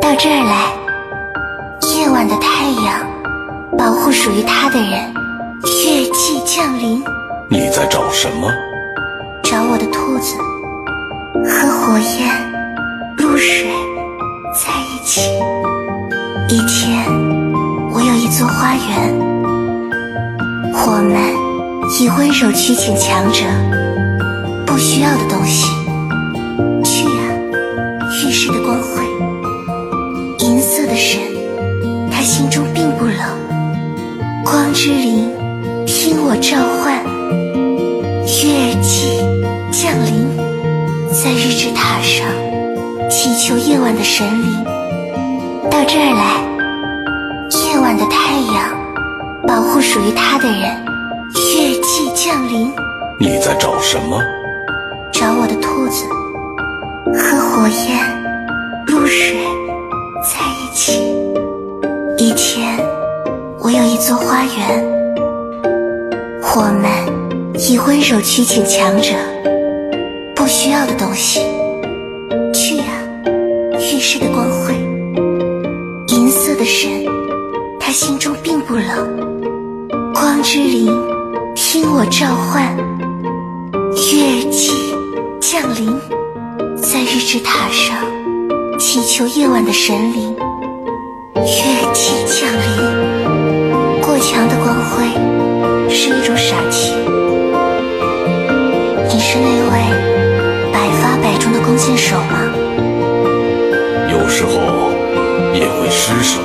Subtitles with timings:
[0.00, 0.72] 到这儿来。
[1.94, 3.06] 夜晚的太阳
[3.76, 5.14] 保护属于他的人，
[5.84, 7.02] 月季降临。
[7.48, 8.48] 你在找什么？
[9.42, 10.36] 找我的兔子
[11.44, 12.30] 和火焰、
[13.18, 13.70] 露水
[14.52, 15.30] 在一起。
[16.48, 17.04] 一天，
[17.92, 19.18] 我有一座花园，
[20.72, 21.16] 我们
[21.98, 23.44] 以温柔驱遣强者
[24.66, 25.68] 不需要的东西。
[30.96, 31.20] 神，
[32.10, 33.14] 他心中并不冷。
[34.44, 35.30] 光之灵，
[35.86, 37.04] 听我召唤，
[38.24, 39.20] 月季
[39.70, 40.26] 降临，
[41.12, 42.26] 在日之塔上
[43.10, 44.64] 祈求夜晚的神灵
[45.70, 46.46] 到这儿来。
[47.50, 48.74] 夜晚的太阳
[49.46, 50.84] 保护属于他的人，
[51.34, 52.72] 月季降临。
[53.18, 54.20] 你在找什么？
[55.12, 56.04] 找我的兔子
[57.14, 57.98] 和火焰、
[58.86, 59.38] 露水
[60.76, 61.00] 起。
[62.18, 62.78] 以前，
[63.60, 64.84] 我有一座花园，
[66.54, 66.90] 我们
[67.58, 69.14] 以温柔驱请强者
[70.34, 71.40] 不需要的东西。
[72.52, 72.84] 去啊，
[73.78, 74.74] 浴室的光辉，
[76.08, 77.06] 银色的神，
[77.80, 79.88] 他心中并不冷。
[80.12, 80.92] 光之灵，
[81.54, 82.76] 听我召唤，
[84.12, 84.72] 月季
[85.40, 85.98] 降临，
[86.76, 87.96] 在日之塔上
[88.78, 90.36] 祈求夜晚的神灵。
[91.46, 95.06] 月季降临，过强的光辉
[95.88, 96.92] 是一种傻气。
[99.08, 99.78] 你是那位
[100.72, 102.50] 百发百中的弓箭手吗？
[104.10, 104.90] 有时候
[105.54, 106.40] 也会失手。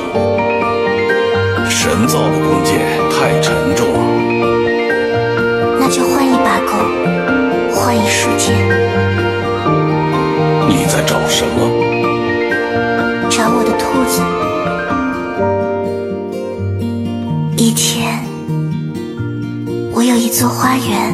[1.68, 2.78] 神造的弓箭
[3.10, 4.00] 太沉重了，
[5.80, 6.78] 那就换一把弓，
[7.74, 8.56] 换一束箭，
[10.70, 11.68] 你在找什么？
[13.32, 14.22] 找我的兔子。
[20.32, 21.14] 座花园，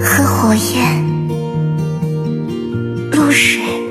[0.00, 1.28] 和火焰、
[3.12, 3.83] 露水。